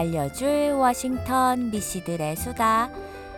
[0.00, 2.88] 날려줄 워싱턴 미씨들의 수다.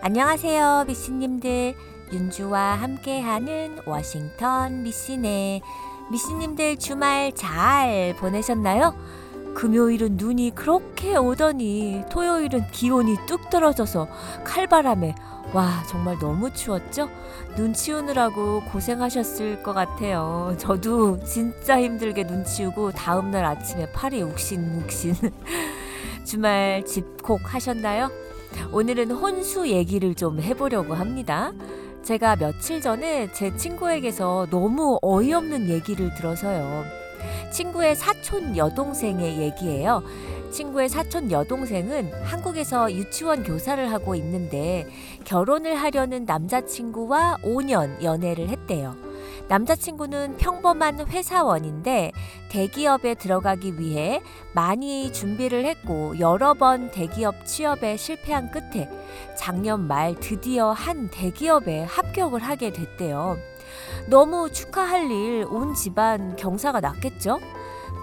[0.01, 1.75] 안녕하세요, 미씨님들.
[2.13, 5.61] 윤주와 함께하는 워싱턴 미씨네.
[6.13, 8.95] 미씨님들 주말 잘 보내셨나요?
[9.57, 14.07] 금요일은 눈이 그렇게 오더니 토요일은 기온이 뚝 떨어져서
[14.45, 15.17] 칼바람에
[15.53, 17.09] 와 정말 너무 추웠죠?
[17.57, 20.55] 눈 치우느라고 고생하셨을 것 같아요.
[20.59, 25.17] 저도 진짜 힘들게 눈 치우고 다음날 아침에 팔이 욱신욱신
[26.25, 28.11] 주말 집콕 하셨나요?
[28.73, 31.53] 오늘은 혼수 얘기를 좀 해보려고 합니다.
[32.03, 36.85] 제가 며칠 전에 제 친구에게서 너무 어이없는 얘기를 들어서요.
[37.53, 40.03] 친구의 사촌 여동생의 얘기예요.
[40.51, 44.87] 친구의 사촌 여동생은 한국에서 유치원 교사를 하고 있는데
[45.25, 48.95] 결혼을 하려는 남자친구와 5년 연애를 했대요.
[49.53, 52.13] 남자친구는 평범한 회사원인데
[52.49, 54.23] 대기업에 들어가기 위해
[54.55, 58.89] 많이 준비를 했고 여러 번 대기업 취업에 실패한 끝에
[59.37, 63.37] 작년 말 드디어 한 대기업에 합격을 하게 됐대요.
[64.09, 67.39] 너무 축하할 일 온 집안 경사가 났겠죠?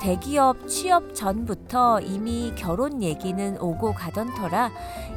[0.04, 4.70] 대기업 취업 전부터 이미 결혼 얘기는 오고 가던 터라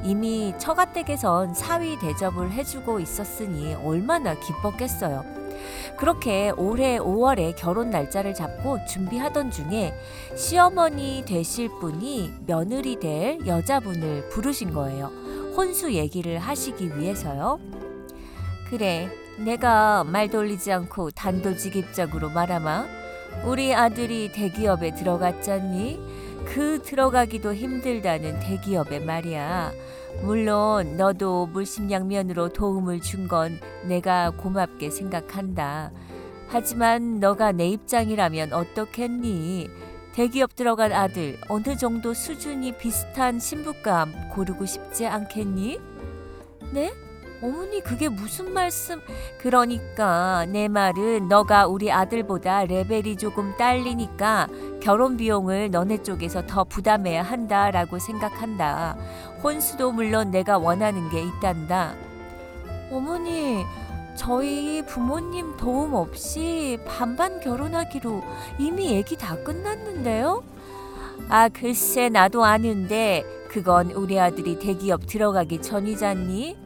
[0.03, 5.42] 이미 처가댁에선 사위 대접을 해주고 있었으니 얼마나 기뻤겠어요.
[5.99, 9.95] 그렇게 올해 5월에 결혼 날짜를 잡고 준비하던 중에
[10.37, 15.07] 시어머니 되실 분이 며느리 될 여자분을 부르신 거예요.
[15.57, 17.61] 혼수 얘기를 하시기 위해서요.
[18.71, 22.87] 그래, 내가 말 돌리지 않고 단도직입적으로 말하마.
[23.45, 25.99] 우리 아들이 대기업에 들어갔잖니?
[26.45, 29.73] 그 들어가기도 힘들다는 대기업에 말이야.
[30.21, 35.91] 물론 너도 물심양면으로 도움을 준 건 내가 고맙게 생각한다.
[36.49, 39.69] 하지만 너가 내 입장이라면 어떻겠니?
[40.13, 45.81] 대기업 들어간 아들 어느 정도 수준이 비슷한 신부감 고르고 싶지 않겠니?
[46.73, 46.93] 네?
[47.41, 49.01] 어머니 그게 무슨 말씀?
[49.41, 54.47] 그러니까 내 말은 너가 우리 아들보다 레벨이 조금 딸리니까
[54.81, 58.97] 결혼 비용을 너네 쪽에서 더 부담해야 한다라고 생각한다.
[59.43, 61.95] 혼수도 물론 내가 원하는 게 있단다.
[62.91, 63.65] 어머니
[64.15, 68.23] 저희 부모님 도움 없이 반반 결혼하기로
[68.59, 70.43] 이미 얘기 다 끝났는데요?
[71.29, 76.57] 아 글쎄 나도 아는데 그건 우리 아들이 대기업 들어가기 전이잖니?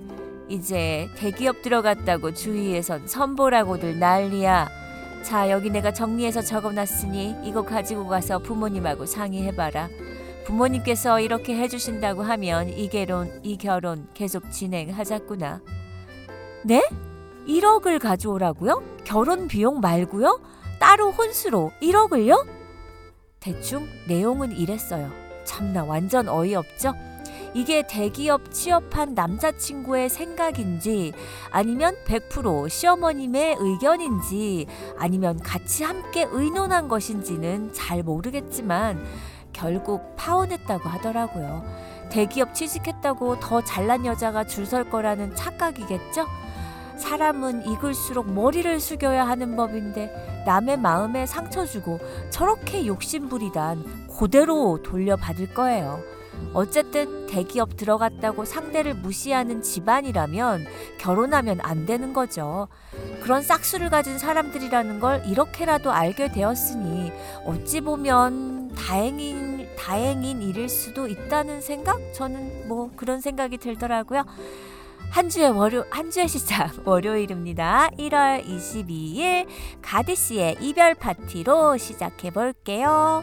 [0.48, 4.68] 이제 대기업 들어갔다고 주위에선 선보라고들 난리야.
[5.22, 9.88] 자, 여기 내가 정리해서 적어놨으니 이거 가지고 가서 부모님하고 상의해봐라.
[10.46, 15.60] 부모님께서 이렇게 해주신다고 하면 이 결혼, 이 결혼 계속 진행하자꾸나.
[16.64, 16.82] 네?
[17.48, 18.82] 1억을 가져오라고요?
[19.04, 20.40] 결혼 비용 말고요?
[20.78, 22.46] 따로 혼수로 1억을요?
[23.40, 25.10] 대충 내용은 이랬어요.
[25.44, 26.94] 참나 완전 어이없죠?
[27.54, 31.12] 이게 대기업 취업한 남자친구의 생각인지
[31.50, 34.66] 아니면 100% 시어머님의 의견인지
[34.98, 39.02] 아니면 같이 함께 의논한 것인지는 잘 모르겠지만
[39.56, 41.64] 결국 파혼했다고 하더라고요.
[42.10, 46.26] 대기업 취직했다고 더 잘난 여자가 줄 설 거라는 착각이겠죠?
[46.98, 51.98] 사람은 익을수록 머리를 숙여야 하는 법인데 남의 마음에 상처 주고
[52.30, 56.00] 저렇게 욕심부리단 그대로 돌려받을 거예요.
[56.52, 60.66] 어쨌든 대기업 들어갔다고 상대를 무시하는 집안이라면
[60.98, 62.68] 결혼하면 안 되는 거죠.
[63.22, 67.12] 그런 싹수를 가진 사람들이라는 걸 이렇게라도 알게 되었으니
[67.44, 72.00] 어찌 보면 다행인 다행인 일일 수도 있다는 생각?
[72.14, 74.24] 저는 뭐 그런 생각이 들더라고요.
[75.10, 77.90] 한 주의 월요 한 주의 시작 월요일입니다.
[77.98, 79.46] 1월 22일
[79.82, 83.22] 가디 씨의 이별 파티로 시작해 볼게요.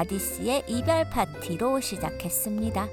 [0.00, 2.88] 월요일 가디스의 이별 파티로 시작했습니다.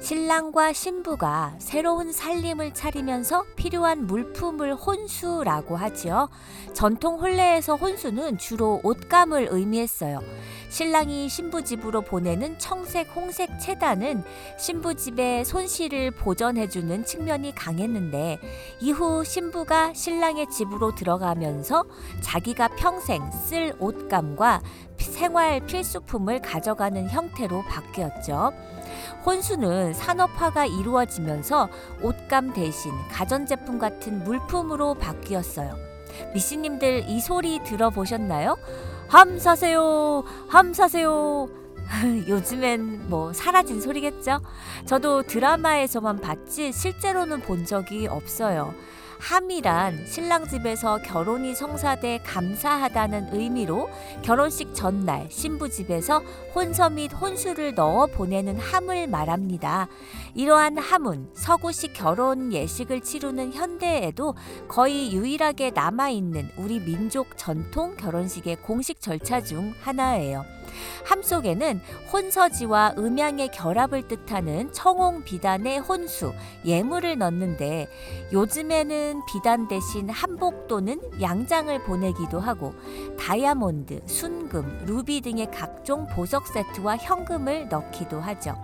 [0.00, 6.28] 신랑과 신부가 새로운 살림을 차리면서 필요한 물품을 혼수라고 하지요.
[6.74, 10.20] 전통 혼례에서 혼수는 주로 옷감을 의미했어요.
[10.68, 14.22] 신랑이 신부 집으로 보내는 청색, 홍색 채단은
[14.58, 18.38] 신부 집의 손실을 보전해주는 측면이 강했는데
[18.80, 21.84] 이후 신부가 신랑의 집으로 들어가면서
[22.20, 24.60] 자기가 평생 쓸 옷감과
[24.98, 28.52] 생활 필수품을 가져가는 형태로 바뀌었죠.
[29.24, 31.68] 혼수는 산업화가 이루어지면서
[32.02, 35.76] 옷감 대신 가전제품 같은 물품으로 바뀌었어요.
[36.34, 38.56] 미씨님들 이 소리 들어보셨나요?
[39.08, 41.48] 함 사세요, 함 사세요.
[42.28, 44.40] 요즘엔 뭐 사라진 소리겠죠?
[44.86, 48.74] 저도 드라마에서만 봤지 실제로는 본 적이 없어요.
[49.18, 53.88] 함이란 신랑 집에서 결혼이 성사돼 감사하다는 의미로
[54.22, 56.20] 결혼식 전날 신부 집에서
[56.54, 59.88] 혼서 및 혼수를 넣어 보내는 함을 말합니다.
[60.34, 64.34] 이러한 함은 서구식 결혼 예식을 치르는 현대에도
[64.68, 70.44] 거의 유일하게 남아있는 우리 민족 전통 결혼식의 공식 절차 중 하나예요.
[71.04, 71.80] 함 속에는
[72.12, 76.32] 혼서지와 음양의 결합을 뜻하는 청홍 비단의 혼수,
[76.64, 77.88] 예물을 넣는데
[78.32, 82.74] 요즘에는 비단 대신 한복 또는 양장을 보내기도 하고
[83.18, 88.54] 다이아몬드, 순금, 루비 등의 각종 보석 세트와 현금을 넣기도 하죠.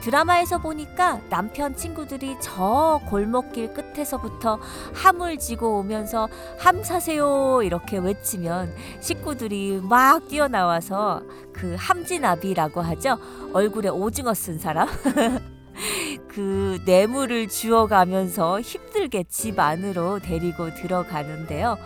[0.00, 4.58] 드라마에서 보니까 남편 친구들이 저 골목길 끝에서부터
[4.94, 6.28] 함을 지고 오면서
[6.58, 13.18] 함 사세요 이렇게 외치면 식구들이 막 뛰어나와서 그 함진아비라고 하죠.
[13.52, 14.88] 얼굴에 오징어 쓴 사람.
[16.28, 21.78] 그 뇌물을 주워가면서 힘들게 집 안으로 데리고 들어가는데요.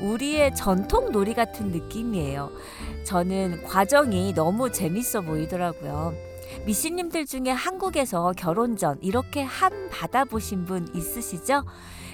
[0.00, 2.50] 우리의 전통 놀이 같은 느낌이에요.
[3.04, 6.14] 저는 과정이 너무 재밌어 보이더라고요.
[6.64, 11.64] 미씨님들 중에 한국에서 결혼 전 이렇게 함 받아보신 분 있으시죠?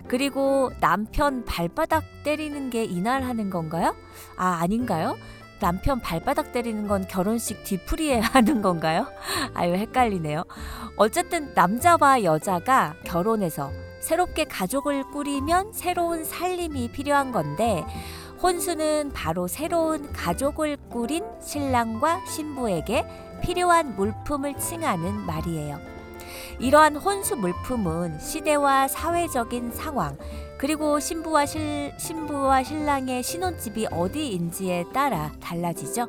[0.09, 3.95] 그리고 남편 발바닥 때리는 게 이날 하는 건가요?
[4.37, 5.17] 아, 아닌가요?
[5.61, 9.07] 남편 발바닥 때리는 건 결혼식 뒤풀이에 하는 건가요?
[9.55, 10.45] 아유, 헷갈리네요.
[10.97, 13.71] 어쨌든 남자와 여자가 결혼해서
[14.01, 17.85] 새롭게 가족을 꾸리면 새로운 살림이 필요한 건데,
[18.43, 23.05] 혼수는 바로 새로운 가족을 꾸린 신랑과 신부에게
[23.43, 25.79] 필요한 물품을 칭하는 말이에요.
[26.59, 30.17] 이러한 혼수 물품은 시대와 사회적인 상황,
[30.59, 36.07] 그리고 신부와 실, 신부와 신랑의 신혼집이 어디인지에 따라 달라지죠.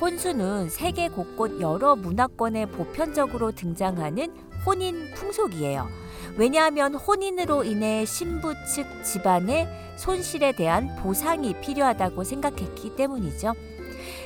[0.00, 4.34] 혼수는 세계 곳곳 여러 문화권에 보편적으로 등장하는
[4.66, 5.88] 혼인 풍속이에요.
[6.36, 13.54] 왜냐하면 혼인으로 인해 신부 측 집안의 손실에 대한 보상이 필요하다고 생각했기 때문이죠.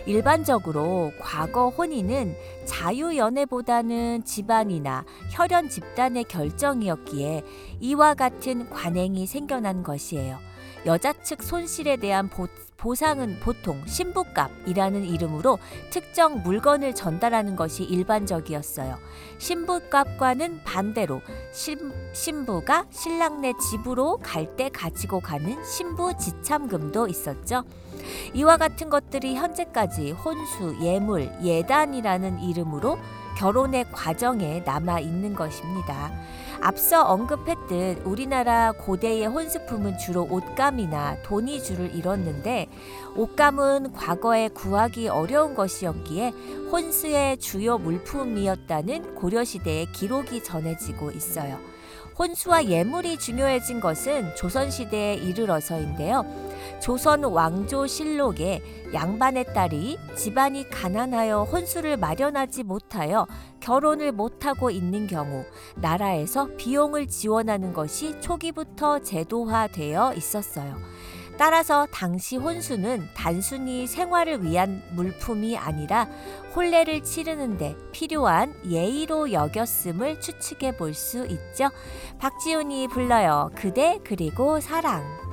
[0.07, 7.43] 일반적으로 과거 혼인은 자유연애보다는 집안이나 혈연 집단의 결정이었기에
[7.81, 10.39] 이와 같은 관행이 생겨난 것이에요.
[10.87, 12.47] 여자 측 손실에 대한 보,
[12.77, 15.59] 보상은 보통 신부값이라는 이름으로
[15.91, 18.99] 특정 물건을 전달하는 것이 일반적이었어요.
[19.39, 27.65] 신부값과는 반대로 신, 신부가 신랑네 집으로 갈 때 가지고 가는 신부 지참금도 있었죠.
[28.35, 32.99] 이와 같은 것들이 현재까지 혼수, 예물, 예단이라는 이름으로
[33.37, 36.13] 결혼의 과정에 남아 있는 것입니다.
[36.61, 42.69] 앞서 언급했듯 우리나라 고대의 혼수품은 주로 옷감이나 돈이 주를 이뤘는데
[43.17, 46.31] 옷감은 과거에 구하기 어려운 것이었기에
[46.73, 51.74] 혼수의 주요 물품이었다는 고려시대의 기록이 전해지고 있어요.
[52.19, 56.25] 혼수와 예물이 중요해진 것은 조선시대에 이르러서인데요.
[56.81, 63.27] 조선 왕조 실록에 양반의 딸이 집안이 가난하여 혼수를 마련하지 못하여
[63.61, 65.45] 결혼을 못하고 있는 경우
[65.77, 70.94] 나라에서 비용을 지원하는 것이 초기부터 제도화되어 있었어요.
[71.37, 76.09] 따라서 당시 혼수는 단순히 생활을 위한 물품이 아니라
[76.55, 81.71] 혼례를 치르는데 필요한 예의로 여겼음을 추측해 볼 수 있죠.
[82.19, 83.51] 박지훈이 불러요.
[83.57, 85.24] 그대 그리고 사랑.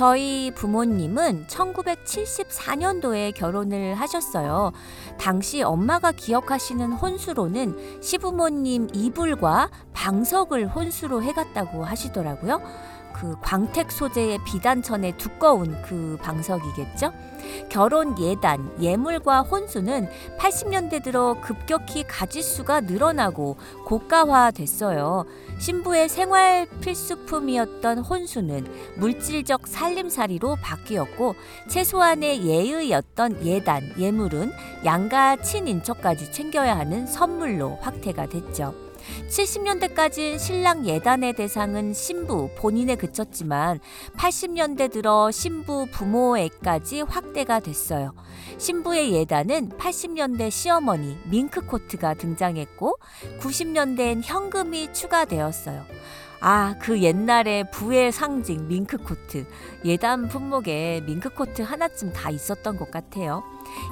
[0.00, 4.72] 저희 부모님은 1974년도에 결혼을 하셨어요.
[5.18, 12.62] 당시 엄마가 기억하시는 혼수로는 시부모님 이불과 방석을 혼수로 해갔다고 하시더라고요.
[13.20, 17.12] 그 광택 소재의 비단천에 두꺼운 그 방석이겠죠?
[17.68, 20.08] 결혼 예단, 예물과 혼수는
[20.38, 25.26] 80년대 들어 급격히 가짓수가 늘어나고 고가화됐어요.
[25.58, 31.34] 신부의 생활 필수품이었던 혼수는 물질적 살림살이로 바뀌었고
[31.68, 34.50] 최소한의 예의였던 예단, 예물은
[34.86, 38.89] 양가 친인척까지 챙겨야 하는 선물로 확대가 됐죠.
[39.28, 43.80] 70년대까지 신랑 예단의 대상은 신부 본인에 그쳤지만
[44.16, 48.14] 80년대 들어 신부 부모에까지 확대가 됐어요.
[48.58, 52.98] 신부의 예단은 80년대 시어머니 밍크 코트가 등장했고
[53.40, 55.84] 90년대엔 현금이 추가되었어요.
[56.42, 59.46] 아, 그 옛날에 부의 상징 밍크 코트.
[59.84, 63.42] 예단 품목에 밍크 코트 하나쯤 다 있었던 것 같아요.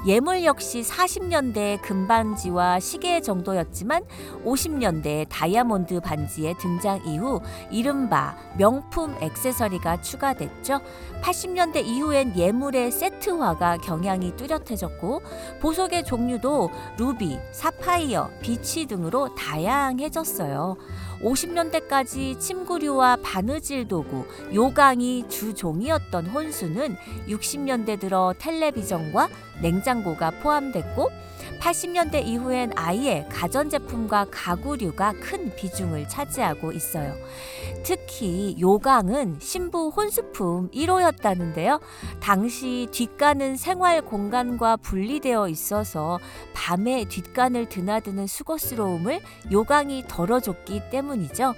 [0.06, 4.04] 예물 역시 40년대 금반지와 시계 정도였지만
[4.44, 7.40] 50년대 다이아몬드 반지의 등장 이후
[7.70, 10.80] 이른바 명품 액세서리가 추가됐죠.
[11.22, 15.22] 80년대 이후엔 예물의 세트화가 경향이 뚜렷해졌고
[15.60, 20.76] 보석의 종류도 루비, 사파이어, 비치 등으로 다양해졌어요.
[21.22, 26.96] 50년대까지 침구류와 바느질 도구, 요강이 주종이었던 혼수는
[27.28, 29.28] 60년대 들어 텔레비전과
[29.62, 31.11] 냉장고가 포함됐고
[31.61, 37.14] 80년대 이후엔 아예 가전제품과 가구류가 큰 비중을 차지하고 있어요.
[37.85, 41.81] 특히 요강은 신부 혼수품 1호였다는데요.
[42.21, 46.18] 당시 뒷간은 생활 공간과 분리되어 있어서
[46.55, 51.55] 밤에 뒷간을 드나드는 수고스러움을 요강이 덜어줬기 때문이죠.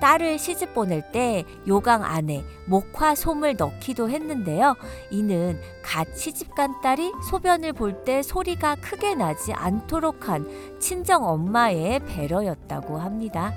[0.00, 4.74] 딸을 시집 보낼 때 요강 안에 목화 솜을 넣기도 했는데요.
[5.10, 10.46] 이는 갓 시집간 딸이 소변을 볼 때 소리가 크게 나지 않도록 한
[10.78, 13.52] 친정 엄마의 배려였다고 합니다.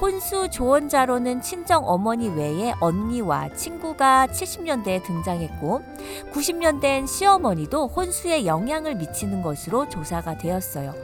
[0.00, 5.82] 혼수 조언자로는 친정 어머니 외에 언니와 친구가 70년대에 등장했고
[6.32, 10.94] 90년대엔 시어머니도 혼수에 영향을 미치는 것으로 조사가 되었어요.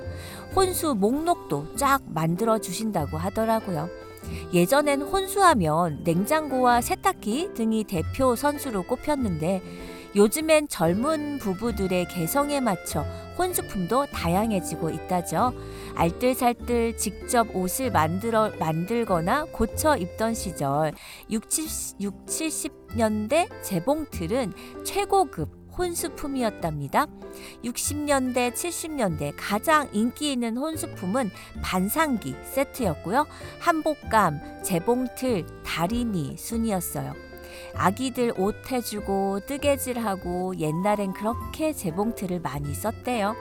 [0.55, 3.91] 혼수 목록도 쫙 만들어 주신다고 하더라고요.
[4.55, 9.63] 예전엔 혼수하면 냉장고와 세탁기 등이 대표 선수로 꼽혔는데
[10.17, 13.05] 요즘엔 젊은 부부들의 개성에 맞춰
[13.39, 15.53] 혼수품도 다양해지고 있다죠.
[15.95, 20.93] 알뜰살뜰 직접 옷을 만들어 만들거나 고쳐 입던 시절
[21.31, 24.53] 60, 6, 70년대 재봉틀은
[24.85, 27.07] 최고급 혼수품이었답니다.
[27.65, 31.31] 60년대, 70년대 가장 인기 있는 혼수품은
[31.63, 33.27] 반상기 세트였고요.
[33.61, 37.26] 한복감, 재봉틀, 다리미 순이었어요.
[37.77, 43.37] 아기들 옷 해주고 뜨개질하고 옛날엔 그렇게 재봉틀을 많이 썼대요.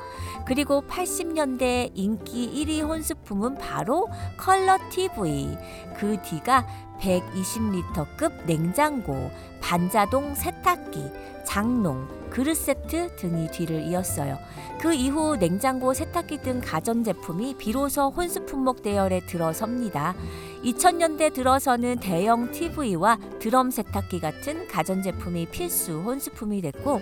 [0.45, 5.57] 그리고 80년대 인기 1위 혼수품은 바로 컬러 TV.
[5.97, 6.65] 그 뒤가
[6.99, 11.11] 120리터급 냉장고, 반자동 세탁기,
[11.45, 14.37] 장롱, 그릇 세트 등이 뒤를 이었어요.
[14.81, 20.13] 그 이후 냉장고, 세탁기 등 가전제품이 비로소 혼수 품목 대열에 들어섭니다.
[20.61, 26.99] 2000년대 들어서는 대형 TV와 드럼 세탁기 같은 가전제품이 필수 혼수품이 됐고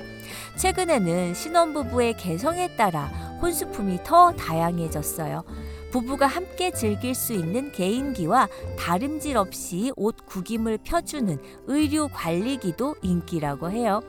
[0.55, 3.05] 최근에는 신혼부부의 개성에 따라
[3.41, 5.43] 혼수품이 더 다양해졌어요.
[5.89, 14.01] 부부가 함께 즐길 수 있는 개인기와 다림질 없이 옷 구김을 펴주는 의류 관리기도 인기라고 해요.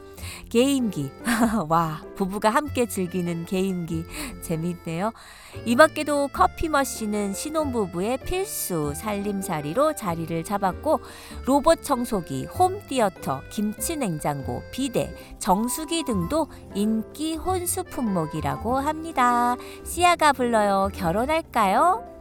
[0.50, 1.10] 게임기.
[1.68, 4.04] 와, 부부가 함께 즐기는 게임기.
[4.42, 5.12] 재밌네요.
[5.64, 11.00] 이 밖에도 커피 머신은 신혼부부의 필수 살림살이로 자리를 잡았고,
[11.46, 19.56] 로봇 청소기, 홈티어터, 김치냉장고, 비데, 정수기 등도 인기 혼수 품목이라고 합니다.
[19.84, 20.90] 시아가 불러요.
[20.92, 22.13] 결혼할까요?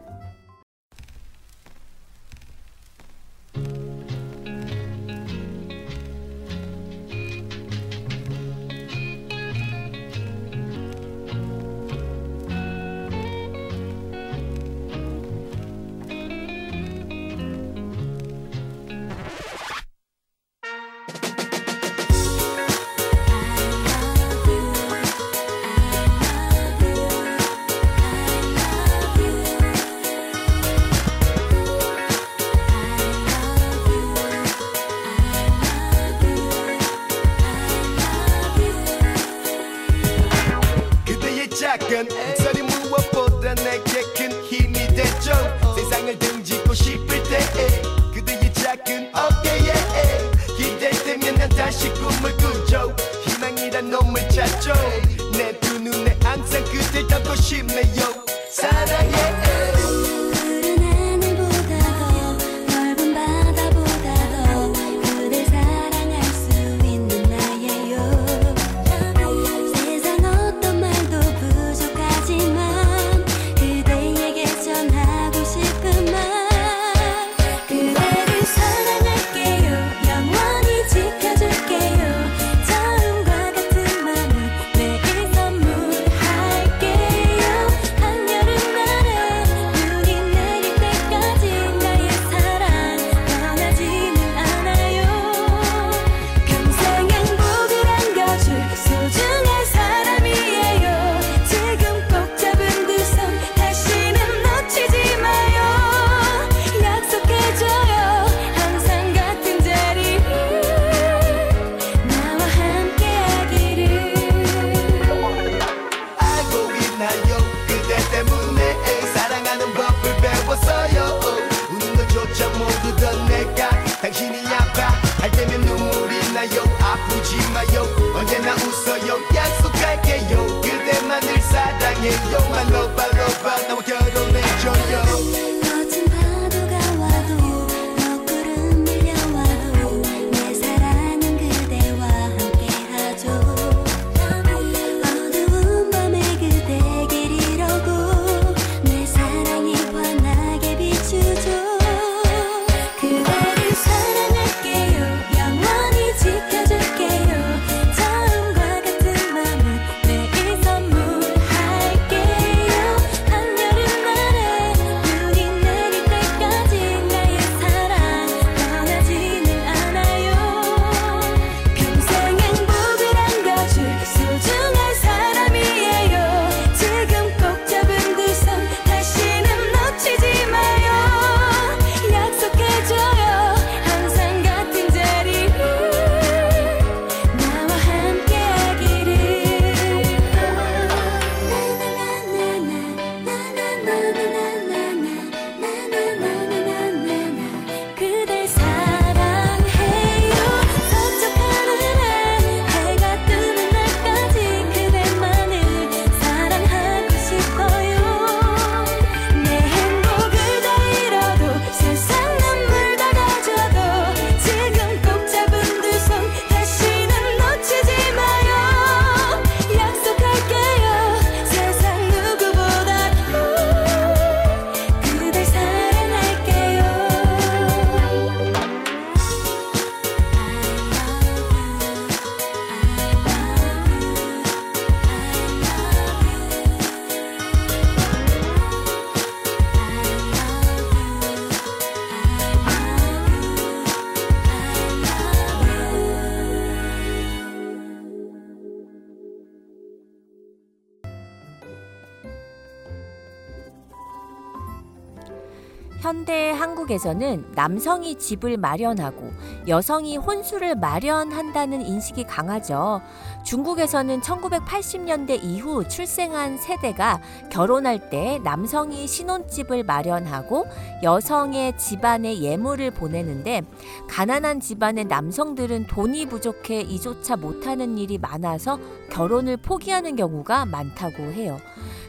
[256.94, 259.32] 한국에서는 남성이 집을 마련하고
[259.68, 263.00] 여성이 혼수를 마련한다는 인식이 강하죠.
[263.44, 270.66] 중국에서는 1980년대 이후 출생한 세대가 결혼할 때 남성이 신혼집을 마련하고
[271.02, 273.62] 여성의 집안에 예물을 보내는데
[274.08, 278.78] 가난한 집안의 남성들은 돈이 부족해 이조차 못하는 일이 많아서
[279.10, 281.58] 결혼을 포기하는 경우가 많다고 해요.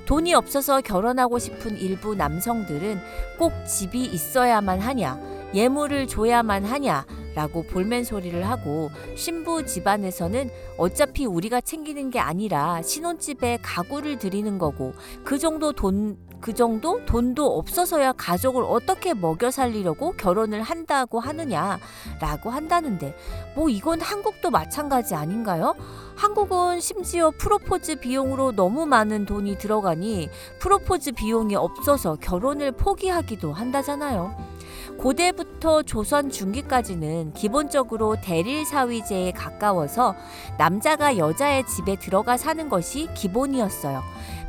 [0.06, 3.00] 돈이 없어서 결혼하고 싶은 일부 남성들은
[3.38, 5.20] 꼭 집이 있어야만 하냐,
[5.54, 13.60] 예물을 줘야만 하냐, 라고 볼멘 소리를 하고 신부 집안에서는 어차피 우리가 챙기는 게 아니라 신혼집에
[13.62, 14.94] 가구를 드리는 거고
[15.26, 21.80] 그 정도 돈, 그 정도 돈도 없어서야 가족을 어떻게 먹여 살리려고 결혼을 한다고 하느냐
[22.22, 23.16] 라고 한다는데
[23.56, 25.76] 뭐 이건 한국도 마찬가지 아닌가요?
[26.16, 34.56] 한국은 심지어 프로포즈 비용으로 너무 많은 돈이 들어가니 프로포즈 비용이 없어서 결혼을 포기하기도 한다잖아요.
[34.98, 40.16] 고대부터 조선 중기까지는 기본적으로 대릴 사위제에 가까워서
[40.58, 44.02] 남자가 여자의 집에 들어가 사는 것이 기본이었어요.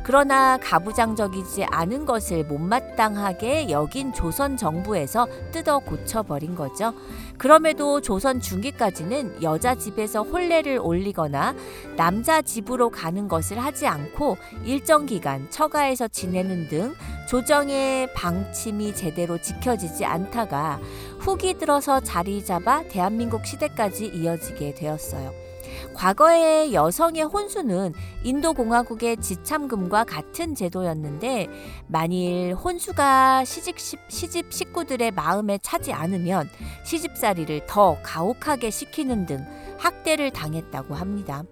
[0.07, 6.93] 그러나 가부장적이지 않은 것을 못마땅하게 여긴 조선 정부에서 뜯어 고쳐버린 거죠.
[7.37, 11.53] 그럼에도 조선 중기까지는 여자 집에서 혼례를 올리거나
[11.97, 16.95] 남자 집으로 가는 것을 하지 않고 일정 기간 처가에서 지내는 등
[17.27, 20.79] 조정의 방침이 제대로 지켜지지 않다가
[21.19, 25.46] 후기 들어서 자리 잡아 대한민국 시대까지 이어지게 되었어요.
[25.93, 31.49] 과거의 여성의 혼수는 인도공화국의 지참금과 같은 제도였는데
[31.87, 36.49] 만일 혼수가 시집, 시집 식구들의 마음에 차지 않으면
[36.83, 39.45] 시집살이를 더 가혹하게 시키는 등
[39.77, 41.43] 학대를 당했다고 합니다.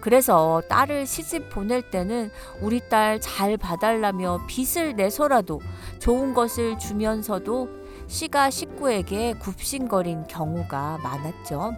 [0.00, 5.60] 그래서 딸을 시집 보낼 때는 우리 딸 잘 봐달라며 빚을 내서라도
[5.98, 7.68] 좋은 것을 주면서도
[8.08, 11.74] 씨가 식구에게 굽신거린 경우가 많았죠.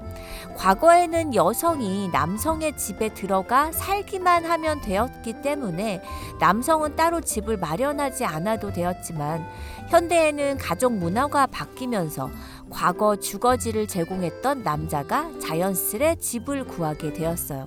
[0.56, 6.00] 과거에는 여성이 남성의 집에 들어가 살기만 하면 되었기 때문에
[6.38, 9.44] 남성은 따로 집을 마련하지 않아도 되었지만
[9.88, 12.30] 현대에는 가족 문화가 바뀌면서
[12.70, 17.66] 과거 주거지를 제공했던 남자가 자연스레 집을 구하게 되었어요.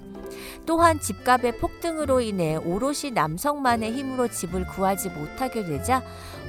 [0.66, 6.02] 또한 집값의 폭등으로 인해 오롯이 남성만의 힘으로 집을 구하지 못하게 되자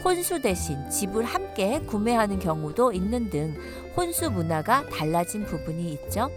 [0.05, 3.57] 혼수 대신 집을 함께 구매하는 경우도 있는 등
[3.97, 6.31] 혼수 문화가 달라진 부분이 있죠.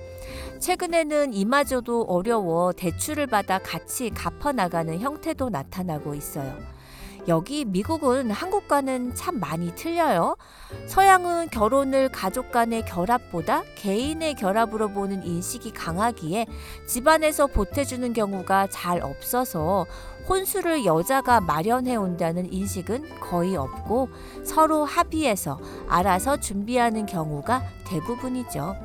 [0.60, 6.58] 최근에는 이마저도 어려워 대출을 받아 같이 갚아 나가는 형태도 나타나고 있어요.
[7.28, 10.38] 여기 미국은 한국과는 참 많이 틀려요.
[10.86, 16.46] 서양은 결혼을 가족 간의 결합보다 개인의 결합으로 보는 인식이 강하기에
[16.88, 19.86] 집안에서 보태주는 경우가 잘 없어서
[20.28, 24.10] 혼수를 여자가 마련해 온다는 인식은 거의 없고
[24.44, 28.76] 서로 합의해서 알아서 준비하는 경우가 대부분이죠.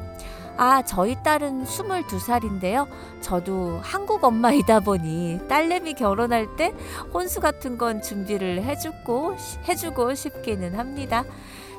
[0.56, 2.86] 아, 저희 딸은 22살인데요.
[3.20, 6.74] 저도 한국 엄마이다 보니 딸내미 결혼할 때
[7.12, 9.36] 혼수 같은 건 준비를 해주고,
[9.68, 11.24] 해주고 싶기는 합니다.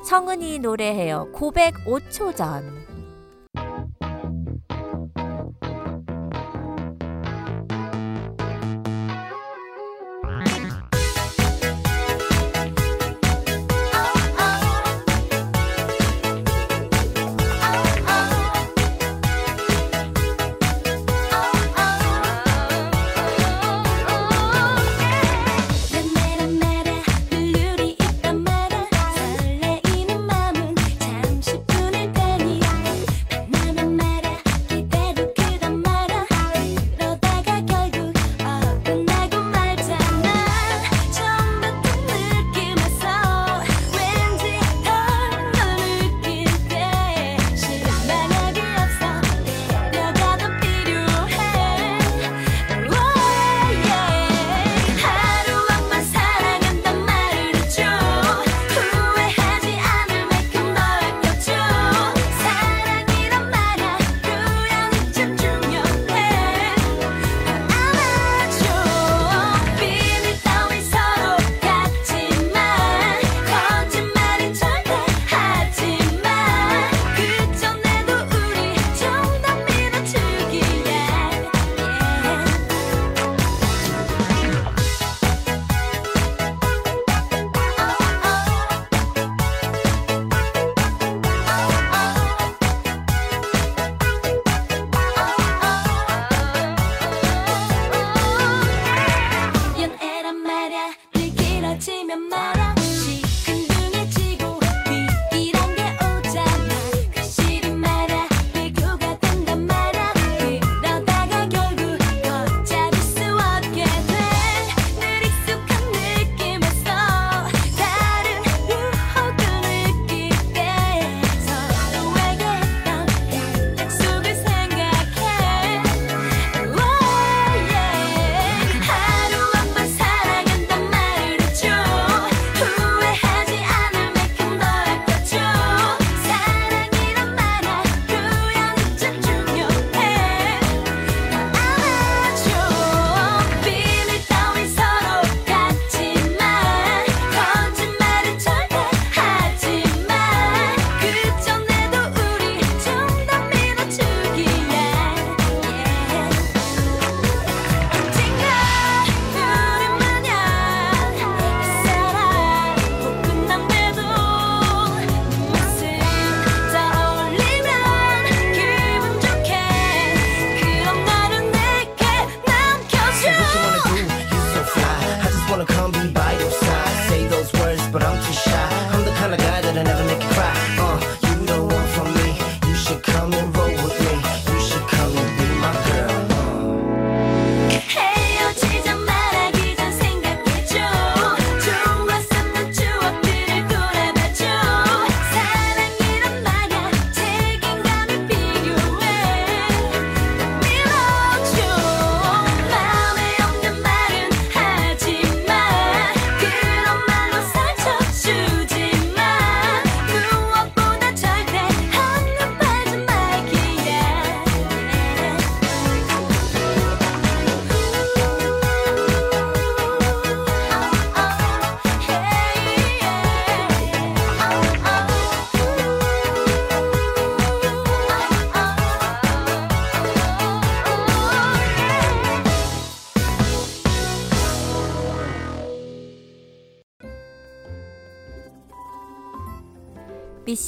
[0.04, 1.30] 성은이 노래해요.
[1.32, 2.84] 고백 5초 전.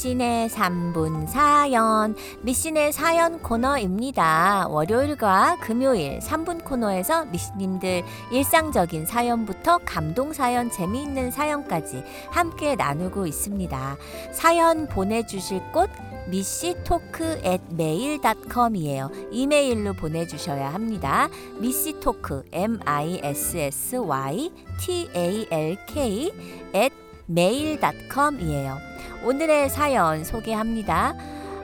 [0.06, 4.68] 미신의 3분 사연, 미신의 사연 코너입니다.
[4.68, 13.96] 월요일과 금요일 3분 코너에서 미신님들 일상적인 사연부터 감동 사연, 재미있는 사연까지 함께 나누고 있습니다.
[14.30, 15.90] 사연 보내주실 곳
[16.28, 19.10] 미씨토크 at mail.com이에요.
[19.32, 21.28] 이메일로 보내주셔야 합니다.
[21.58, 26.32] 미씨토크 m i s s y t a l k
[26.74, 28.78] at mail.com이에요.
[29.24, 31.14] 오늘의 사연 소개합니다.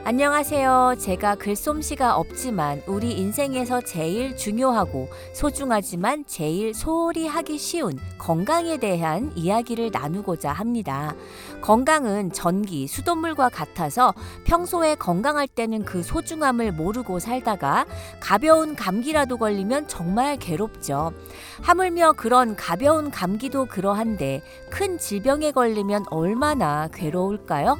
[0.05, 0.95] 안녕하세요.
[0.99, 9.91] 제가 글솜씨가 없지만 우리 인생에서 제일 중요하고 소중하지만 제일 소홀히 하기 쉬운 건강에 대한 이야기를
[9.93, 11.15] 나누고자 합니다.
[11.61, 14.13] 건강은 전기, 수돗물과 같아서
[14.43, 17.85] 평소에 건강할 때는 그 소중함을 모르고 살다가
[18.19, 21.13] 가벼운 감기라도 걸리면 정말 괴롭죠.
[21.61, 27.77] 하물며 그런 가벼운 감기도 그러한데 큰 질병에 걸리면 얼마나 괴로울까요?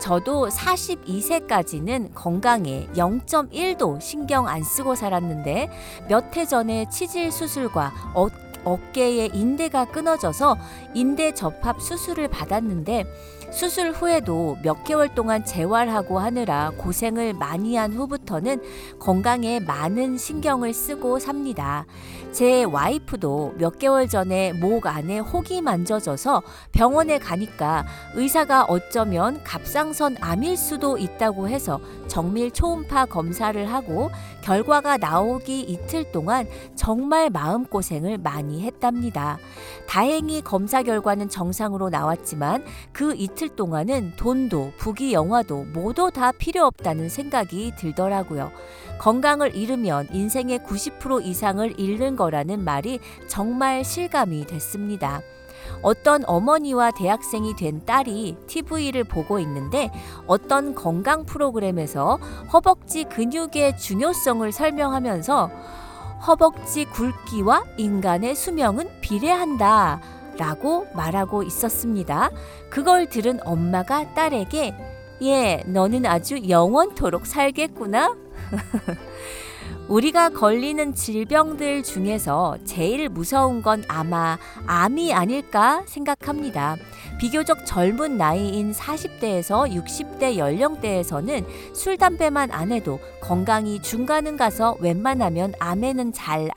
[0.00, 5.70] 저도 42세까지는 건강에 0.1도 신경 안 쓰고 살았는데
[6.08, 8.28] 몇 해 전에 치질 수술과 어,
[8.64, 10.56] 어깨에 인대가 끊어져서
[10.94, 13.04] 인대 접합 수술을 받았는데
[13.50, 18.60] 수술 후에도 몇 개월 동안 재활하고 하느라 고생을 많이 한 후부터는
[18.98, 21.86] 건강에 많은 신경을 쓰고 삽니다.
[22.30, 30.56] 제 와이프도 몇 개월 전에 목 안에 혹이 만져져서 병원에 가니까 의사가 어쩌면 갑상선 암일
[30.56, 34.10] 수도 있다고 해서 정밀 초음파 검사를 하고
[34.48, 39.36] 결과가 나오기 이틀 동안 정말 마음고생을 많이 했답니다.
[39.86, 47.10] 다행히 검사 결과는 정상으로 나왔지만 그 이틀 동안은 돈도 부기 영화도 모두 다 필요 없다는
[47.10, 48.50] 생각이 들더라고요.
[48.98, 55.20] 건강을 잃으면 인생의 90% 이상을 잃는 거라는 말이 정말 실감이 됐습니다.
[55.82, 59.90] 어떤 어머니와 대학생이 된 딸이 TV를 보고 있는데
[60.26, 62.18] 어떤 건강 프로그램에서
[62.52, 65.50] 허벅지 근육의 중요성을 설명하면서
[66.26, 70.00] 허벅지 굵기와 인간의 수명은 비례한다.
[70.36, 72.30] 라고 말하고 있었습니다.
[72.70, 74.72] 그걸 들은 엄마가 딸에게
[75.22, 78.14] 예, 너는 아주 영원토록 살겠구나.
[79.88, 86.76] 우리가 걸리는 질병들 중에서 제일 무서운 건 아마 암이 아닐까 생각합니다.
[87.18, 96.12] 비교적 젊은 나이인 40대에서 60대 연령대에서는 술, 담배만 안 해도 건강이 중간은 가서 웬만하면 암에는
[96.12, 96.50] 잘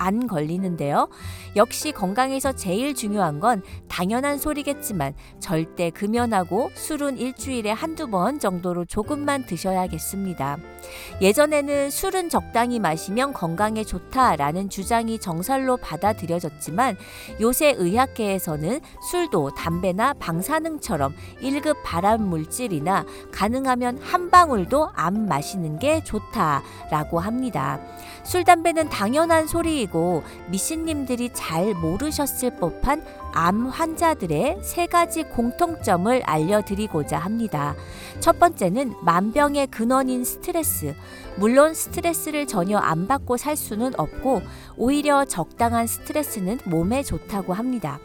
[0.00, 1.08] 안 걸리는데요.
[1.56, 9.44] 역시 건강에서 제일 중요한 건 당연한 소리겠지만 절대 금연하고 술은 일주일에 한두 번 정도로 조금만
[9.44, 10.56] 드셔야겠습니다.
[11.20, 16.96] 예전에는 술은 적당히 마시면 건강에 좋다라는 주장이 정설로 받아들여졌지만
[17.40, 27.20] 요새 의학계에서는 술도 담배나 방사능처럼 1급 발암 물질이나 가능하면 한 방울도 안 마시는 게 좋다라고
[27.20, 27.78] 합니다.
[28.30, 37.74] 술, 담배는 당연한 소리이고 미신님들이 잘 모르셨을 법한 암 환자들의 세 가지 공통점을 알려드리고자 합니다.
[38.20, 40.94] 첫 번째는 만병의 근원인 스트레스.
[41.38, 44.42] 물론 스트레스를 전혀 안 받고 살 수는 없고
[44.76, 47.98] 오히려 적당한 스트레스는 몸에 좋다고 합니다.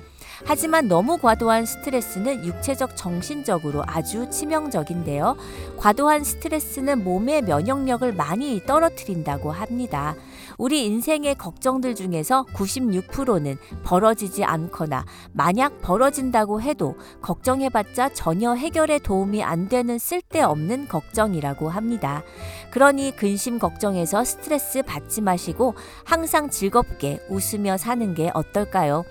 [0.47, 5.35] 하지만 너무 과도한 스트레스는 육체적, 정신적으로 아주 치명적인데요.
[5.77, 10.15] 과도한 스트레스는 몸의 면역력을 많이 떨어뜨린다고 합니다.
[10.57, 19.67] 우리 인생의 걱정들 중에서 96%는 벌어지지 않거나 만약 벌어진다고 해도 걱정해봤자 전혀 해결에 도움이 안
[19.67, 22.23] 되는 쓸데없는 걱정이라고 합니다.
[22.71, 29.03] 그러니 근심 걱정에서 스트레스 받지 마시고 항상 즐겁게 웃으며 사는 게 어떨까요?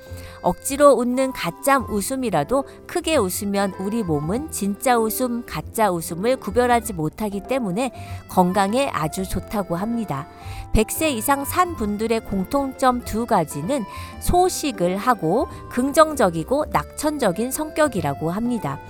[0.42, 7.90] 억지로 웃는 가짜 웃음이라도 크게 웃으면 우리 몸은 진짜 웃음, 가짜 웃음을 구별하지 못하기 때문에
[8.28, 10.28] 건강에 아주 좋다고 합니다.
[10.75, 13.85] 100세 이상 산 분들의 공통점 두 가지는
[14.20, 18.81] 소식을 하고 긍정적이고 낙천적인 성격이라고 합니다.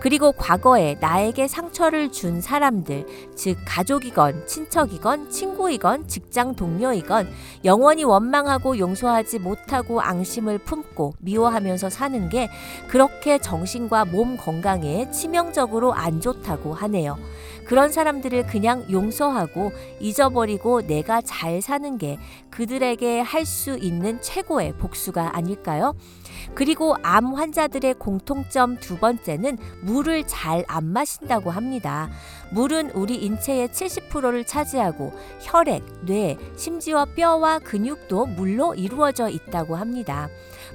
[0.00, 7.28] 그리고 과거에 나에게 상처를 준 사람들, 즉 가족이건 친척이건 친구이건 직장 동료이건
[7.64, 12.48] 영원히 원망하고 용서하지 못하고 앙심을 품고 미워하면서 사는 게
[12.88, 17.16] 그렇게 정신과 몸 건강에 치명적으로 안 좋다고 하네요.
[17.64, 22.18] 그런 사람들을 그냥 용서하고 잊어버리고 내가 잘 사는 게
[22.50, 25.94] 그들에게 할 수 있는 최고의 복수가 아닐까요?
[26.54, 32.10] 그리고 암 환자들의 공통점 두 번째는 물을 잘 안 마신다고 합니다.
[32.50, 40.28] 물은 우리 인체의 70%를 차지하고 혈액, 뇌, 심지어 뼈와 근육도 물로 이루어져 있다고 합니다.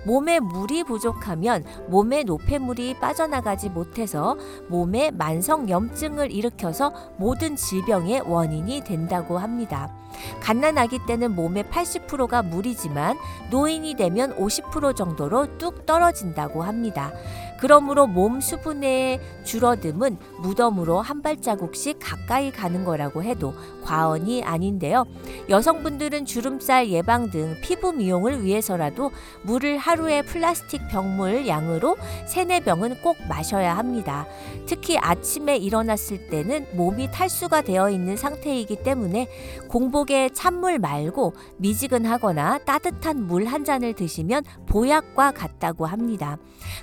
[0.05, 4.37] 몸에 물이 부족하면 몸의 노폐물이 빠져나가지 못해서
[4.67, 9.93] 몸에 만성염증을 일으켜서 모든 질병의 원인이 된다고 합니다.
[10.41, 13.17] 갓난아기 때는 몸의 80%가 물이지만
[13.51, 17.11] 노인이 되면 50% 정도로 뚝 떨어진다고 합니다.
[17.59, 23.53] 그러므로 몸 수분의 줄어듦은 무덤으로 한 발자국씩 가까이 가는 거라고 해도
[23.83, 25.05] 과언이 아닌데요.
[25.49, 31.97] 여성분들은 주름살 예방 등 피부 미용을 위해서라도 물을 하루에 플라스틱 병물 양으로
[32.27, 34.25] 세네 병은 꼭 마셔야 합니다.
[34.65, 39.27] 특히 아침에 일어났을 때는 몸이 탈수가 되어 있는 상태이기 때문에
[39.67, 46.37] 공복에 찬물 말고 미지근하거나 따뜻한 물 한 잔을 드시면 보약과 같다고 합니다.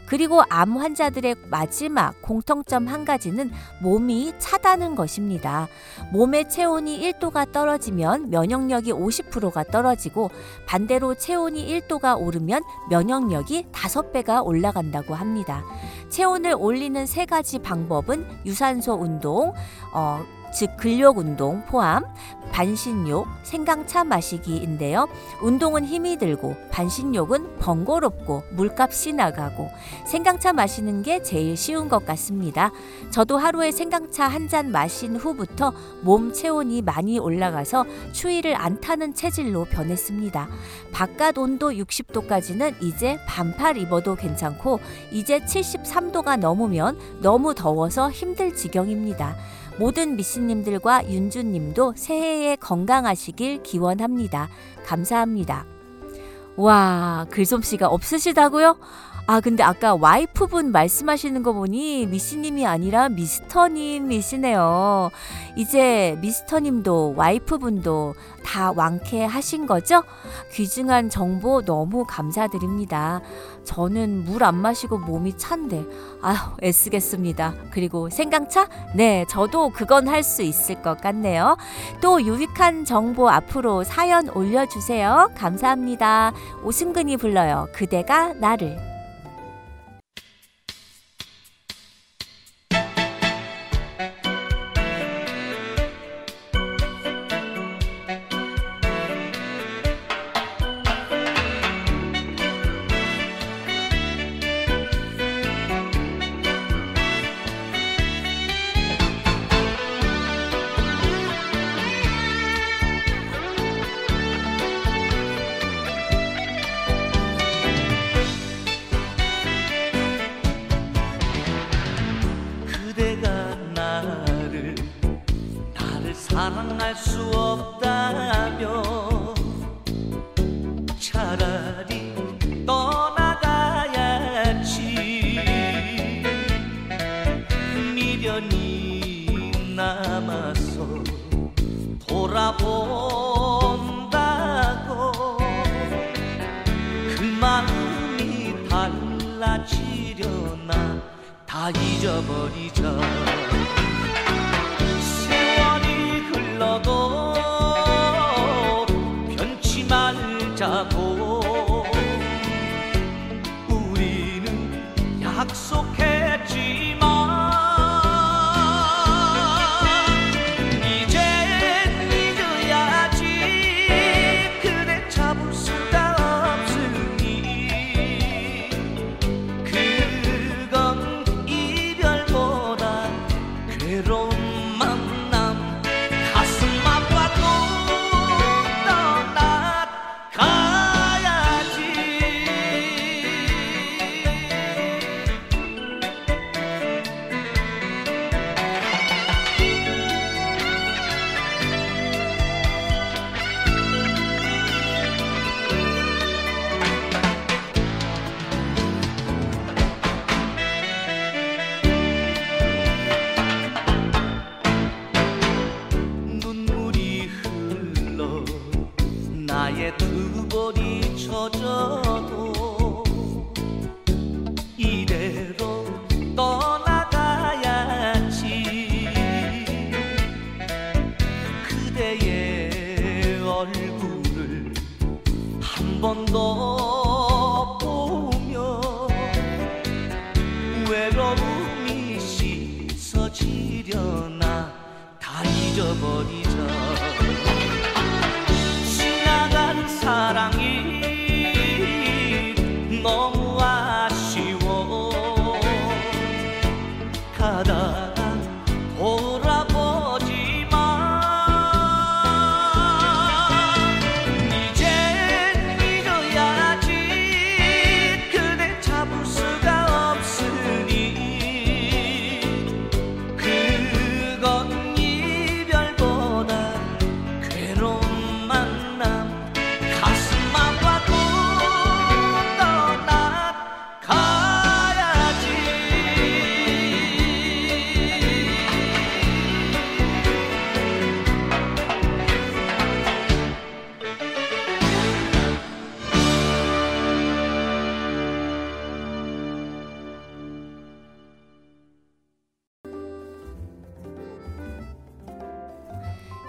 [0.07, 3.51] 그리고 암 환자들의 마지막 공통점 한 가지는
[3.83, 5.69] 몸이 차다는 것입니다.
[6.12, 10.31] 몸의 체온이 1도가 떨어지면 면역력이 50%가 떨어지고
[10.67, 15.62] 반대로 체온이 1도가 오르면 면역력이 5배가 올라간다고 합니다.
[16.09, 19.53] 체온을 올리는 세 가지 방법은 유산소 운동,
[19.93, 22.05] 어, 즉 근력 운동 포함
[22.53, 25.09] 반신욕, 생강차 마시기인데요.
[25.42, 29.68] 운동은 힘이 들고 반신욕은 번거롭고 물값이 나가고
[30.07, 32.70] 생강차 마시는 게 제일 쉬운 것 같습니다.
[33.11, 35.72] 저도 하루에 생강차 한 잔 마신 후부터
[36.03, 40.49] 몸 체온이 많이 올라가서 추위를 안 타는 체질로 변했습니다.
[40.92, 44.78] 바깥 온도 60도까지는 이제 반팔 입어도 괜찮고
[45.11, 49.36] 이제 73도가 넘으면 너무 더워서 힘들 지경입니다.
[49.79, 54.49] 모든 미씨님들과 윤주님도 새해에 건강하시길 기원합니다.
[54.85, 55.66] 감사합니다.
[56.57, 58.79] 와, 글솜씨가 없으시다고요?
[59.29, 65.11] 아, 근데 아까 와이프분 말씀하시는 거 보니 미씨님이 아니라 미스터님이시네요.
[65.57, 68.14] 이제 미스터님도 와이프분도
[68.45, 70.05] 다 완쾌하신 거죠?
[70.53, 73.20] 귀중한 정보 너무 감사드립니다.
[73.64, 75.85] 저는 물 안 마시고 몸이 찬데,
[76.22, 77.55] 아휴, 애쓰겠습니다.
[77.72, 78.68] 그리고 생강차?
[78.95, 81.57] 네, 저도 그건 할 수 있을 것 같네요.
[82.01, 85.31] 또 유익한 정보 앞으로 사연 올려주세요.
[85.37, 86.33] 감사합니다.
[86.62, 87.66] 오승근이 불러요.
[87.72, 88.95] 그대가 나를.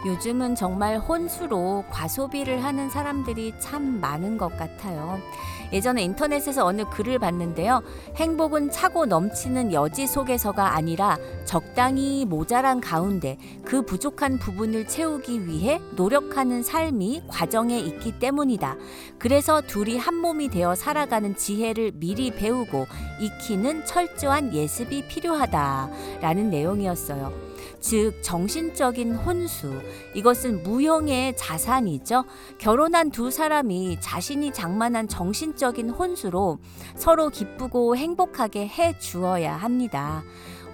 [0.07, 5.19] 요즘은 정말 혼수로 과소비를 하는 사람들이 참 많은 것 같아요.
[5.73, 7.83] 예전에 인터넷에서 어느 글을 봤는데요.
[8.15, 16.63] 행복은 차고 넘치는 여지 속에서가 아니라 적당히 모자란 가운데 그 부족한 부분을 채우기 위해 노력하는
[16.63, 18.77] 삶이 과정에 있기 때문이다.
[19.19, 22.87] 그래서 둘이 한 몸이 되어 살아가는 지혜를 미리 배우고
[23.19, 25.89] 익히는 철저한 예습이 필요하다.
[26.21, 27.46] 라는 내용이었어요.
[27.79, 29.81] 즉 정신적인 혼수
[30.13, 32.25] 이것은 무형의 자산이죠.
[32.57, 36.59] 결혼한 두 사람이 자신이 장만한 정신적인 혼수로
[36.95, 40.23] 서로 기쁘고 행복하게 해 주어야 합니다.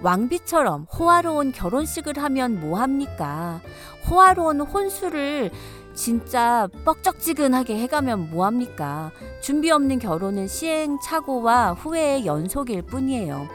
[0.02, 3.60] 왕비처럼 호화로운 결혼식을 하면 뭐 합니까?
[4.08, 5.50] 호화로운 혼수를
[5.94, 9.12] 진짜 뻑적지근하게 해가면 뭐 합니까?
[9.40, 13.48] 준비 없는 결혼은 시행착오와 후회의 연속일 뿐이에요.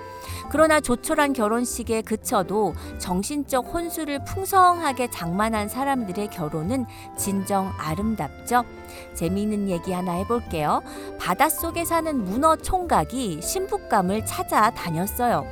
[0.50, 6.86] 그러나 조촐한 결혼식에 그쳐도 정신적 혼수를 풍성하게 장만한 사람들의 결혼은
[7.18, 8.66] 진정 아름답죠.
[9.14, 10.82] 재미있는 얘기 하나 해볼게요.
[11.20, 15.46] 바닷속에 사는 문어 총각이 신부감을 찾아 다녔어요.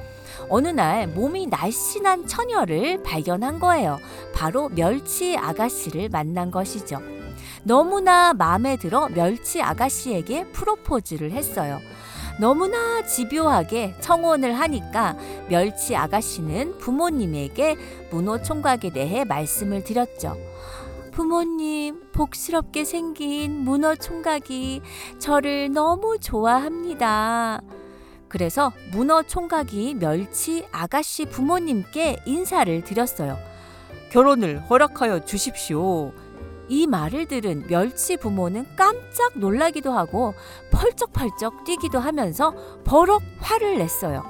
[0.50, 4.00] 어느 날 몸이 날씬한 처녀를 발견한 거예요.
[4.34, 7.00] 바로 멸치 아가씨를 만난 것이죠.
[7.64, 11.80] 너무나 마음에 들어 멸치 아가씨에게 프로포즈를 했어요.
[12.40, 15.18] 너무나 집요하게 청혼을 하니까
[15.50, 17.76] 멸치 아가씨는 부모님에게
[18.12, 20.38] 문어 총각에 대해 말씀을 드렸죠.
[21.12, 24.82] 부모님, 복스럽게 생긴 문어 총각이
[25.18, 27.62] 저를 너무 좋아합니다.
[28.28, 33.38] 그래서 문어 총각이 멸치 아가씨 부모님께 인사를 드렸어요.
[34.12, 36.12] 결혼을 허락하여 주십시오.
[36.70, 40.34] 이 말을 들은 멸치 부모는 깜짝 놀라기도 하고
[40.72, 42.53] 펄쩍펄쩍 뛰기도 하면서
[42.84, 44.24] 버럭 화를 냈어요.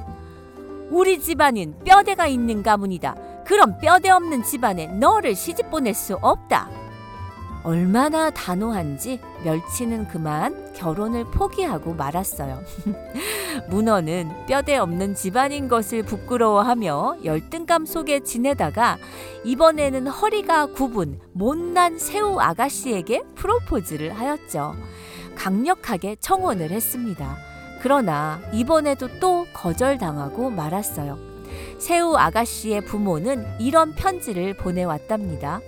[0.89, 3.43] 우리 집안은 뼈대가 있는 가문이다.
[3.45, 6.69] 그럼 뼈대 없는 집안에 너를 시집 보낼 수 없다.
[7.63, 12.61] 얼마나 단호한지 멸치는 그만 결혼을 포기하고 말았어요.
[13.69, 18.97] 문어는 뼈대 없는 집안인 것을 부끄러워하며 열등감 속에 지내다가
[19.43, 24.75] 이번에는 허리가 굽은 못난 새우 아가씨에게 프로포즈를 하였죠.
[25.35, 27.38] 강력하게 청혼을 했습니다.
[27.81, 31.17] 그러나 이번에도 또 거절당하고 말았어요.
[31.77, 35.61] 새우 아가씨의 부모는 이런 편지를 보내왔답니다.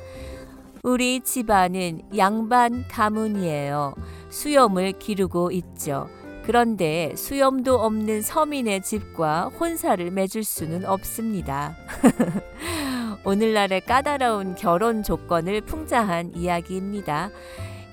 [0.83, 3.93] 우리 집안은 양반 가문이에요.
[4.29, 6.07] 수염을 기르고 있죠.
[6.45, 11.75] 그런데 수염도 없는 서민의 집과 혼사를 맺을 수는 없습니다.
[13.25, 17.29] 오늘날의 까다로운 결혼 조건을 풍자한 이야기입니다.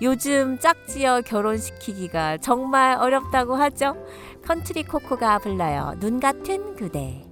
[0.00, 3.96] 요즘 짝지어 결혼시키기가 정말 어렵다고 하죠.
[4.46, 5.96] 컨트리 코코가 불러요.
[5.98, 7.25] 눈 같은 그대.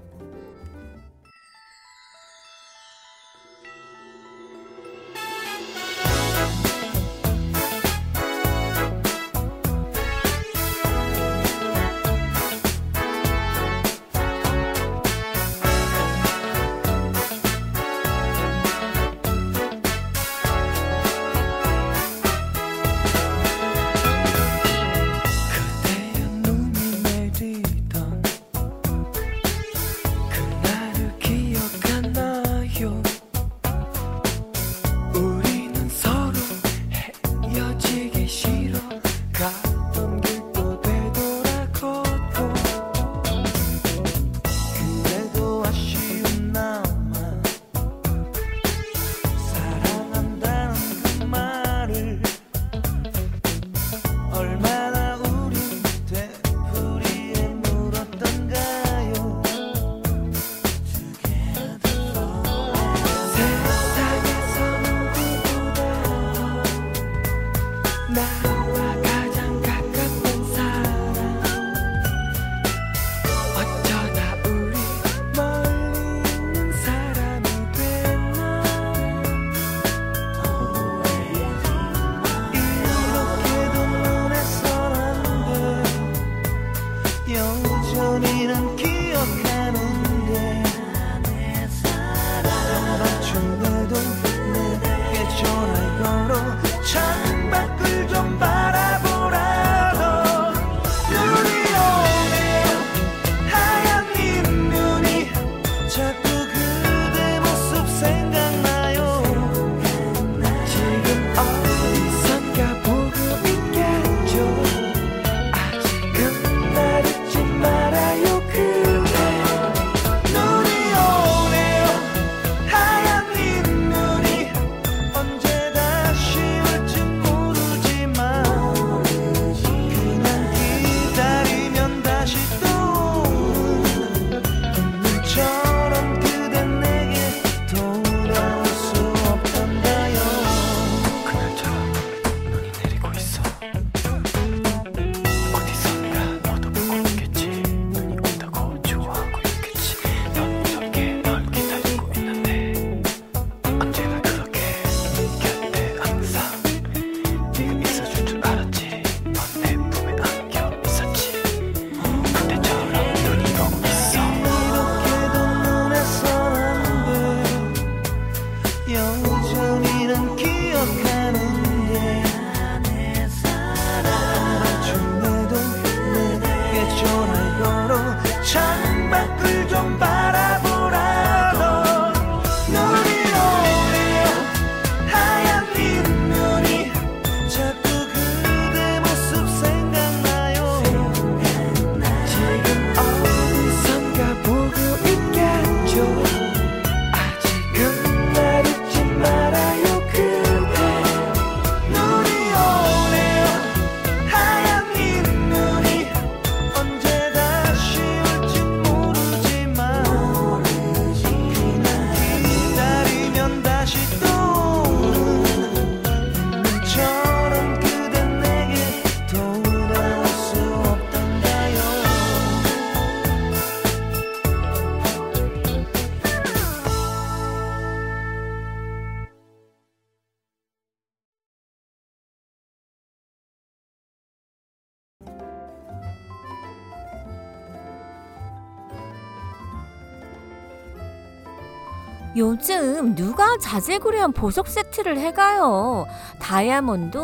[242.36, 246.04] 요즘 누가 자질구레한 보석 세트를 해가요.
[246.40, 247.18] 다이아몬드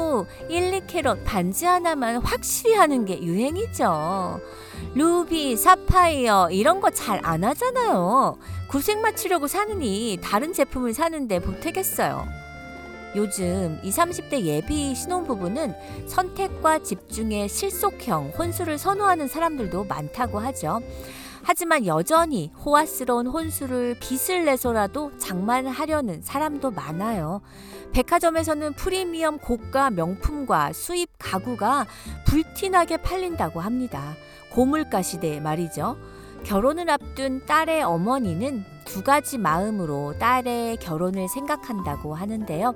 [0.48, 4.40] 1, 2캐럿 반지 하나만 확실히 하는 게 유행이죠.
[4.94, 8.38] 루비, 사파이어 이런 거 잘 안 하잖아요.
[8.68, 12.24] 구색 맞추려고 사느니 다른 제품을 사는데 보태겠어요.
[13.16, 15.74] 요즘 20, 30대 예비 신혼부부는
[16.06, 20.80] 선택과 집중의 실속형 혼수를 선호하는 사람들도 많다고 하죠.
[21.43, 27.41] 하지만 여전히 호화스러운 혼수를 빚을 내서라도 장만하려는 사람도 많아요.
[27.93, 31.86] 백화점에서는 프리미엄 고가 명품과 수입 가구가
[32.26, 34.14] 불티나게 팔린다고 합니다.
[34.53, 35.97] 고물가 시대에 말이죠.
[36.45, 42.74] 결혼을 앞둔 딸의 어머니는 두 가지 마음으로 딸의 결혼을 생각한다고 하는데요.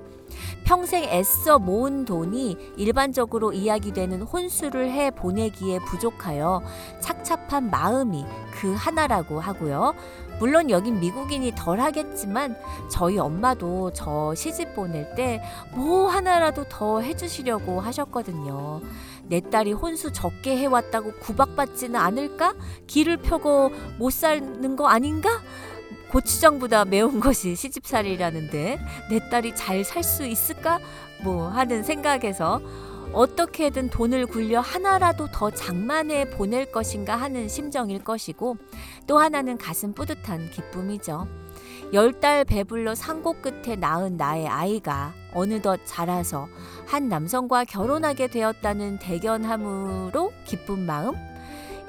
[0.64, 6.62] 평생 애써 모은 돈이 일반적으로 이야기되는 혼수를 해 보내기에 부족하여
[7.00, 9.94] 착잡한 마음이 그 하나라고 하고요.
[10.40, 12.56] 물론 여긴 미국인이 덜 하겠지만
[12.90, 15.40] 저희 엄마도 저 시집 보낼 때
[15.74, 18.80] 뭐 하나라도 더 해주시려고 하셨거든요.
[19.28, 22.54] 내 딸이 혼수 적게 해왔다고 구박받지는 않을까?
[22.86, 25.40] 길을 펴고 못 사는 거 아닌가?
[26.10, 28.78] 고추장보다 매운 것이 시집살이라는데
[29.10, 30.78] 내 딸이 잘 살 수 있을까?
[31.22, 32.60] 뭐 하는 생각에서
[33.12, 38.56] 어떻게든 돈을 굴려 하나라도 더 장만해 보낼 것인가 하는 심정일 것이고
[39.06, 41.43] 또 하나는 가슴 뿌듯한 기쁨이죠.
[41.92, 46.48] 열 달 배불러 산고 끝에 낳은 나의 아이가 어느덧 자라서
[46.86, 51.14] 한 남성과 결혼하게 되었다는 대견함으로 기쁜 마음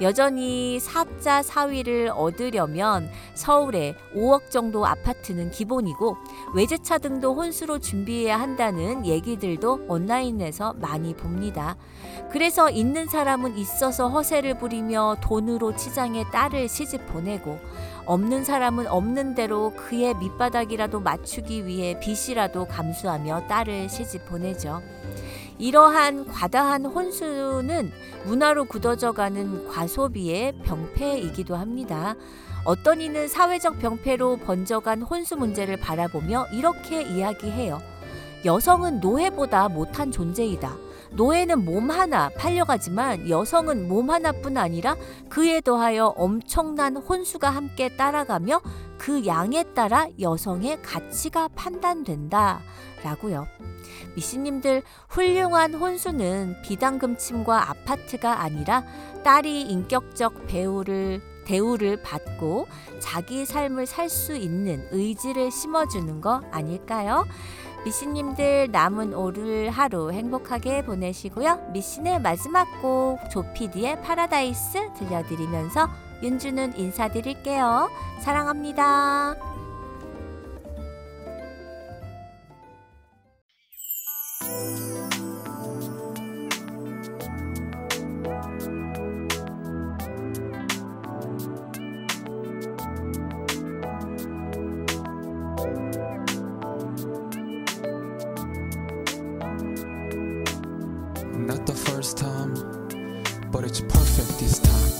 [0.02, 6.18] 여전히 사자 사위를 얻으려면 서울에 5억 정도 아파트는 기본이고
[6.54, 11.76] 외제차 등도 혼수로 준비해야 한다는 얘기들도 온라인에서 많이 봅니다.
[12.30, 17.58] 그래서 있는 사람은 있어서 허세를 부리며 돈으로 치장해 딸을 시집 보내고
[18.06, 24.80] 없는 사람은 없는 대로 그의 밑바닥이라도 맞추기 위해 빚이라도 감수하며 딸을 시집 보내죠.
[25.58, 27.90] 이러한 과다한 혼수는
[28.26, 32.14] 문화로 굳어져가는 과소비의 병폐이기도 합니다.
[32.64, 37.80] 어떤 이는 사회적 병폐로 번져간 혼수 문제를 바라보며 이렇게 이야기해요.
[38.44, 40.85] 여성은 노예보다 못한 존재이다.
[41.12, 44.96] 노예는 몸 하나 팔려가지만 여성은 몸 하나뿐 아니라
[45.28, 48.60] 그에 더하여 엄청난 혼수가 함께 따라가며
[48.98, 52.60] 그 양에 따라 여성의 가치가 판단된다.
[53.02, 53.46] 라고요.
[54.16, 58.84] 미씨님들 훌륭한 혼수는 비당금 침과 아파트가 아니라
[59.22, 62.66] 딸이 인격적 배우를 대우를 받고
[62.98, 67.24] 자기 삶을 살 수 있는 의지를 심어주는 거 아닐까요?
[67.86, 71.70] 미씨님들 남은 오늘 하루 행복하게 보내시고요.
[71.72, 75.88] 미씨의 마지막 곡 조피디의 파라다이스 들려드리면서
[76.20, 77.88] 윤주는 인사드릴게요.
[78.22, 79.36] 사랑합니다.
[101.46, 102.54] Not the first time,
[103.52, 104.90] but it's perfect this time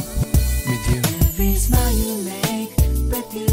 [0.69, 1.01] with you.
[1.27, 3.49] Every smile you make, breath you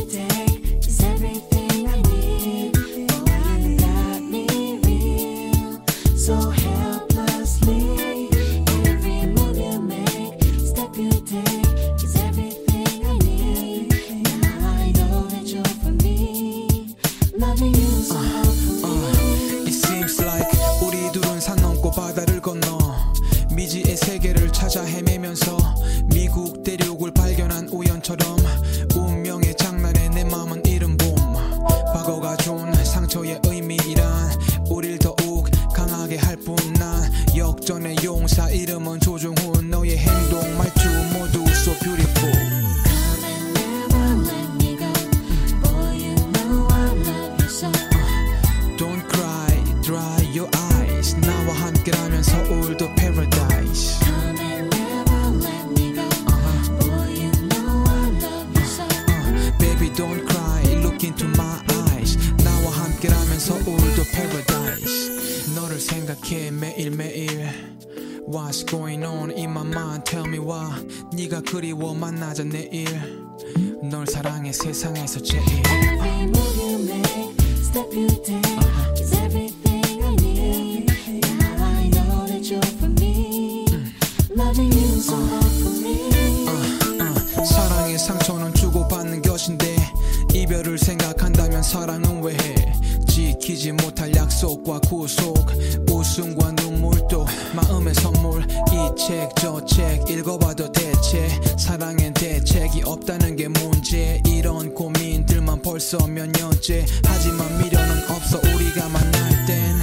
[95.90, 98.44] 웃음과 눈물도 마음의 선물.
[98.44, 104.22] 이 책 저 책 읽어봐도 대체 사랑엔 대책이 없다는 게 문제.
[104.28, 106.86] 이런 고민들만 벌써 몇 년째.
[107.06, 109.74] 하지만 미련은 없어 우리가 만날 땐.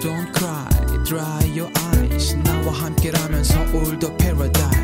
[0.00, 0.68] Don't cry,
[1.04, 2.34] dry your eyes.
[2.44, 4.77] 나와 함께라면 서울도 paradise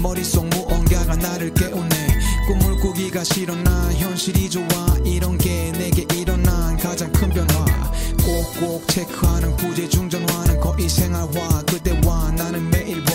[0.00, 2.18] 머릿속 무언가가 나를 깨우네.
[2.46, 4.64] 꿈을 꾸기가 싫어 난 현실이 좋아.
[5.04, 7.64] 이런 게 내게 일어난 가장 큰 변화.
[8.24, 11.62] 꼭꼭 체크하는 부재 중전화는 거의 생활화.
[11.66, 13.12] 그대와 나는 매일 봐.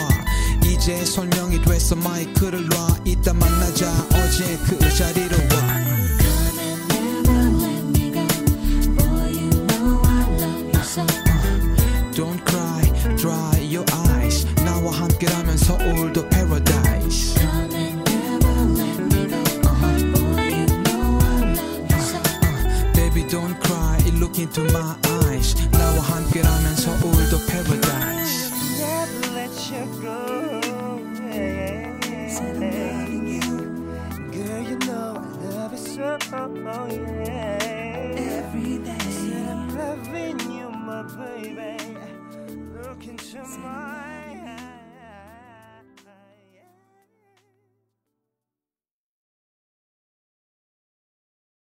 [0.63, 2.99] 이제 설명이 됐어 마이크를 놔.
[3.03, 3.91] 이따 만나자.
[4.11, 5.44] 어제 그 자리로